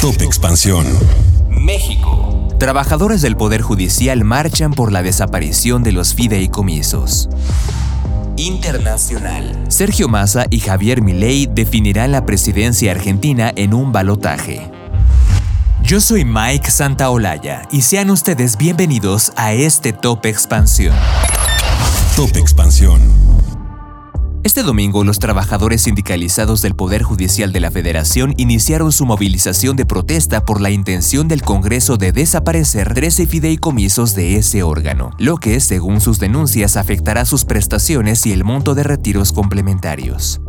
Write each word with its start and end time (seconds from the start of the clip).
Top 0.00 0.20
Expansión. 0.20 0.86
México. 1.48 2.48
Trabajadores 2.58 3.22
del 3.22 3.34
Poder 3.34 3.62
Judicial 3.62 4.24
marchan 4.24 4.72
por 4.72 4.92
la 4.92 5.02
desaparición 5.02 5.82
de 5.82 5.92
los 5.92 6.14
fideicomisos. 6.14 7.30
Internacional. 8.36 9.64
Sergio 9.68 10.08
Massa 10.08 10.46
y 10.50 10.60
Javier 10.60 11.00
Milei 11.00 11.46
definirán 11.46 12.12
la 12.12 12.26
presidencia 12.26 12.92
argentina 12.92 13.50
en 13.56 13.72
un 13.72 13.90
balotaje. 13.90 14.70
Yo 15.82 16.00
soy 16.00 16.26
Mike 16.26 16.70
Santaolalla 16.70 17.62
y 17.72 17.80
sean 17.80 18.10
ustedes 18.10 18.58
bienvenidos 18.58 19.32
a 19.34 19.54
este 19.54 19.94
Top 19.94 20.26
Expansión. 20.26 20.94
Top 22.16 22.36
Expansión. 22.36 23.00
Este 24.46 24.62
domingo, 24.62 25.02
los 25.02 25.18
trabajadores 25.18 25.82
sindicalizados 25.82 26.62
del 26.62 26.76
Poder 26.76 27.02
Judicial 27.02 27.52
de 27.52 27.58
la 27.58 27.72
Federación 27.72 28.32
iniciaron 28.36 28.92
su 28.92 29.04
movilización 29.04 29.74
de 29.74 29.86
protesta 29.86 30.44
por 30.44 30.60
la 30.60 30.70
intención 30.70 31.26
del 31.26 31.42
Congreso 31.42 31.96
de 31.96 32.12
desaparecer 32.12 32.94
13 32.94 33.26
fideicomisos 33.26 34.14
de 34.14 34.36
ese 34.36 34.62
órgano, 34.62 35.10
lo 35.18 35.38
que, 35.38 35.58
según 35.58 36.00
sus 36.00 36.20
denuncias, 36.20 36.76
afectará 36.76 37.24
sus 37.24 37.44
prestaciones 37.44 38.24
y 38.24 38.32
el 38.32 38.44
monto 38.44 38.76
de 38.76 38.84
retiros 38.84 39.32
complementarios. 39.32 40.40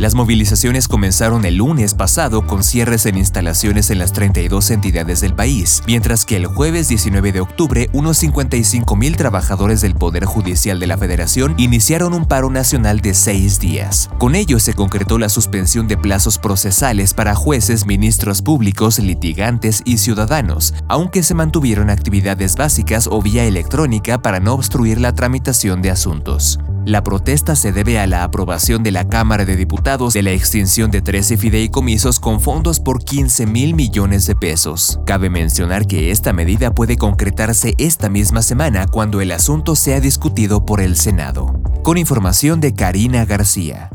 Las 0.00 0.14
movilizaciones 0.14 0.88
comenzaron 0.88 1.44
el 1.44 1.56
lunes 1.56 1.92
pasado 1.92 2.46
con 2.46 2.64
cierres 2.64 3.04
en 3.04 3.18
instalaciones 3.18 3.90
en 3.90 3.98
las 3.98 4.14
32 4.14 4.70
entidades 4.70 5.20
del 5.20 5.34
país, 5.34 5.82
mientras 5.86 6.24
que 6.24 6.36
el 6.36 6.46
jueves 6.46 6.88
19 6.88 7.32
de 7.32 7.40
octubre 7.42 7.90
unos 7.92 8.16
55 8.16 8.96
mil 8.96 9.18
trabajadores 9.18 9.82
del 9.82 9.94
Poder 9.94 10.24
Judicial 10.24 10.80
de 10.80 10.86
la 10.86 10.96
Federación 10.96 11.54
iniciaron 11.58 12.14
un 12.14 12.24
paro 12.24 12.48
nacional 12.48 13.00
de 13.00 13.12
seis 13.12 13.60
días. 13.60 14.08
Con 14.16 14.36
ello 14.36 14.58
se 14.58 14.72
concretó 14.72 15.18
la 15.18 15.28
suspensión 15.28 15.86
de 15.86 15.98
plazos 15.98 16.38
procesales 16.38 17.12
para 17.12 17.34
jueces, 17.34 17.84
ministros 17.84 18.40
públicos, 18.40 18.98
litigantes 19.00 19.82
y 19.84 19.98
ciudadanos, 19.98 20.72
aunque 20.88 21.22
se 21.22 21.34
mantuvieron 21.34 21.90
actividades 21.90 22.56
básicas 22.56 23.06
o 23.06 23.20
vía 23.20 23.44
electrónica 23.44 24.22
para 24.22 24.40
no 24.40 24.54
obstruir 24.54 24.98
la 24.98 25.14
tramitación 25.14 25.82
de 25.82 25.90
asuntos. 25.90 26.58
La 26.86 27.04
protesta 27.04 27.56
se 27.56 27.72
debe 27.72 27.98
a 27.98 28.06
la 28.06 28.24
aprobación 28.24 28.82
de 28.82 28.90
la 28.90 29.08
Cámara 29.08 29.44
de 29.44 29.54
Diputados 29.54 30.14
de 30.14 30.22
la 30.22 30.30
extinción 30.30 30.90
de 30.90 31.02
13 31.02 31.36
fideicomisos 31.36 32.18
con 32.18 32.40
fondos 32.40 32.80
por 32.80 33.04
15 33.04 33.46
mil 33.46 33.74
millones 33.74 34.26
de 34.26 34.34
pesos. 34.34 34.98
Cabe 35.04 35.28
mencionar 35.28 35.86
que 35.86 36.10
esta 36.10 36.32
medida 36.32 36.74
puede 36.74 36.96
concretarse 36.96 37.74
esta 37.78 38.08
misma 38.08 38.42
semana 38.42 38.86
cuando 38.86 39.20
el 39.20 39.32
asunto 39.32 39.76
sea 39.76 40.00
discutido 40.00 40.64
por 40.64 40.80
el 40.80 40.96
Senado. 40.96 41.60
Con 41.82 41.98
información 41.98 42.60
de 42.60 42.74
Karina 42.74 43.26
García. 43.26 43.90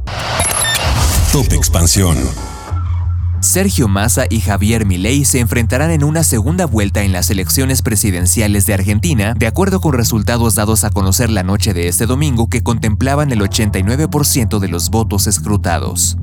Top 1.32 1.52
Expansión. 1.52 2.18
Sergio 3.56 3.88
Massa 3.88 4.26
y 4.30 4.42
Javier 4.42 4.86
Milei 4.86 5.24
se 5.24 5.40
enfrentarán 5.40 5.90
en 5.90 6.04
una 6.04 6.26
segunda 6.26 6.66
vuelta 6.66 7.04
en 7.04 7.14
las 7.14 7.30
elecciones 7.30 7.82
presidenciales 7.82 8.66
de 8.66 8.74
Argentina, 8.74 9.34
de 9.34 9.48
acuerdo 9.48 9.80
con 9.80 9.94
resultados 9.94 10.56
dados 10.56 10.84
a 10.84 10.90
conocer 10.90 11.30
la 11.30 11.42
noche 11.42 11.74
de 11.74 11.88
este 11.88 12.06
domingo 12.06 12.50
que 12.50 12.64
contemplaban 12.64 13.32
el 13.32 13.40
89% 13.40 14.60
de 14.60 14.68
los 14.68 14.90
votos 14.90 15.26
escrutados. 15.28 16.18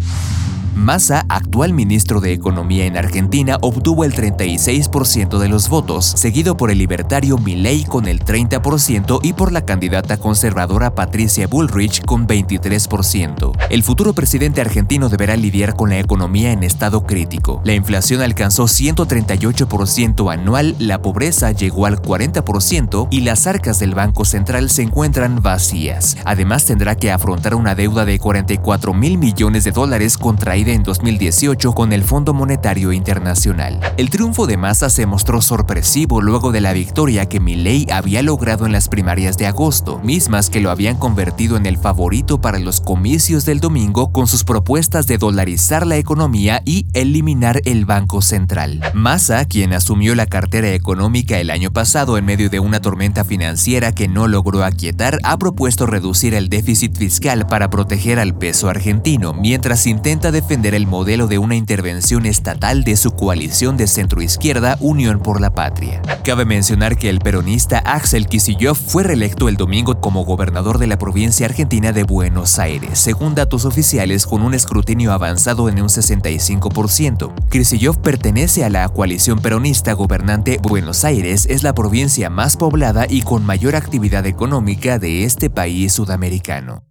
Massa, 0.75 1.27
actual 1.29 1.75
ministro 1.75 2.23
de 2.23 2.33
Economía 2.33 2.87
en 2.87 2.97
Argentina, 2.97 3.59
obtuvo 3.61 4.05
el 4.05 4.15
36% 4.15 5.39
de 5.39 5.49
los 5.49 5.69
votos, 5.69 6.07
seguido 6.17 6.57
por 6.57 6.71
el 6.71 6.79
libertario 6.79 7.37
Milei 7.37 7.85
con 7.85 8.09
el 8.09 8.21
30% 8.25 9.21
y 9.23 9.35
por 9.35 9.53
la 9.53 9.67
candidata 9.67 10.17
conservadora 10.17 10.95
Patricia 10.95 11.47
Bullrich 11.47 12.03
con 12.07 12.27
23%. 12.27 13.53
El 13.69 13.83
futuro 13.83 14.15
presidente 14.15 14.63
argentino 14.63 15.11
deberá 15.11 15.37
lidiar 15.37 15.77
con 15.77 15.91
la 15.91 15.99
economía 15.99 16.53
en 16.53 16.63
estado 16.63 17.05
crítico. 17.05 17.61
La 17.65 17.75
inflación 17.75 18.23
alcanzó 18.23 18.65
138% 18.65 20.33
anual, 20.33 20.75
la 20.79 21.03
pobreza 21.03 21.53
llegó 21.53 21.85
al 21.85 22.01
40% 22.01 23.09
y 23.11 23.21
las 23.21 23.47
arcas 23.47 23.79
del 23.79 23.95
Banco 23.95 24.25
Central 24.25 24.71
se 24.71 24.83
encuentran 24.83 25.43
vacías. 25.43 26.17
Además 26.25 26.65
tendrá 26.65 26.95
que 26.95 27.13
afrontar 27.13 27.55
una 27.55 27.75
deuda 27.75 28.07
de 28.07 28.19
44 28.19 28.95
mil 28.95 29.19
millones 29.19 29.65
de 29.65 29.73
dólares 29.73 30.17
contraída 30.17 30.62
en 30.69 30.83
2018 30.83 31.73
con 31.73 31.93
el 31.93 32.05
Fondo 32.05 32.35
Monetario 32.35 32.93
Internacional. 32.93 33.81
El 33.97 34.11
triunfo 34.11 34.47
de 34.47 34.57
Massa 34.57 34.91
se 34.91 35.07
mostró 35.07 35.43
sorpresivo 35.43 36.21
luego 36.21 36.53
de 36.53 36.61
la 36.61 36.73
victoria 36.73 37.27
que 37.27 37.41
Milley 37.41 37.87
había 37.91 38.23
logrado 38.23 38.67
en 38.67 38.73
las 38.73 38.89
primarias 38.89 39.37
de 39.39 39.47
agosto, 39.47 40.01
mismas 40.05 40.51
que 40.51 40.61
lo 40.61 40.71
habían 40.71 40.97
convertido 40.97 41.57
en 41.57 41.67
el 41.67 41.79
favorito 41.79 42.41
para 42.41 42.59
los 42.59 42.81
comicios 42.81 43.45
del 43.45 43.61
domingo 43.61 44.13
con 44.13 44.27
sus 44.27 44.45
propuestas 44.45 45.07
de 45.07 45.19
dolarizar 45.19 45.87
la 45.87 45.97
economía 45.97 46.63
y 46.65 46.87
eliminar 46.93 47.61
el 47.65 47.85
Banco 47.85 48.23
Central. 48.23 48.81
Massa, 48.95 49.45
quien 49.45 49.73
asumió 49.73 50.15
la 50.15 50.27
cartera 50.27 50.73
económica 50.73 51.39
el 51.39 51.51
año 51.51 51.73
pasado 51.73 52.19
en 52.19 52.25
medio 52.25 52.51
de 52.51 52.61
una 52.61 52.81
tormenta 52.81 53.25
financiera 53.25 53.93
que 53.93 54.09
no 54.09 54.29
logró 54.29 54.65
aquietar, 54.65 55.19
ha 55.23 55.39
propuesto 55.39 55.87
reducir 55.87 56.35
el 56.35 56.49
déficit 56.49 56.97
fiscal 56.97 57.47
para 57.47 57.71
proteger 57.71 58.19
al 58.19 58.37
peso 58.37 58.69
argentino, 58.69 59.33
mientras 59.33 59.87
intenta 59.87 60.31
el 60.53 60.87
modelo 60.87 61.29
de 61.29 61.39
una 61.39 61.57
intervención 61.57 62.27
estatal 62.27 62.85
de 62.85 62.99
su 62.99 63.13
coalición 63.13 63.79
de 63.79 63.87
centroizquierda 63.87 64.77
Unión 64.81 65.19
por 65.21 65.41
la 65.41 65.55
Patria. 65.55 66.03
Cabe 66.25 66.45
mencionar 66.45 66.99
que 66.99 67.09
el 67.09 67.21
peronista 67.21 67.79
Axel 67.79 68.27
Kicillof 68.27 68.79
fue 68.79 69.03
reelecto 69.03 69.49
el 69.49 69.57
domingo 69.57 69.99
como 69.99 70.27
gobernador 70.27 70.77
de 70.77 70.89
la 70.89 70.99
provincia 70.99 71.47
argentina 71.47 71.93
de 71.93 72.05
Buenos 72.05 72.59
Aires, 72.59 72.99
según 72.99 73.35
datos 73.35 73.65
oficiales 73.65 74.27
con 74.27 74.43
un 74.43 74.53
escrutinio 74.53 75.13
avanzado 75.13 75.71
en 75.71 75.81
un 75.81 75.89
65%. 75.89 77.33
Kicillof 77.49 77.97
pertenece 77.97 78.63
a 78.63 78.69
la 78.69 78.87
coalición 78.91 79.39
peronista 79.39 79.95
gobernante 79.95 80.59
Buenos 80.63 81.05
Aires, 81.05 81.47
es 81.49 81.63
la 81.63 81.73
provincia 81.73 82.29
más 82.29 82.59
poblada 82.59 83.07
y 83.09 83.23
con 83.23 83.47
mayor 83.47 83.75
actividad 83.75 84.27
económica 84.27 84.99
de 84.99 85.25
este 85.25 85.49
país 85.49 85.95
sudamericano. 85.95 86.85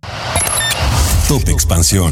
Top 1.27 1.47
Expansión. 1.47 2.11